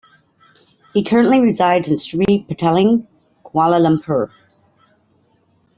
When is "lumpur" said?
3.79-4.31